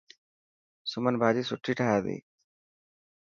[0.91, 2.17] سمن ڀاڄي سٺي ٺاهي تي.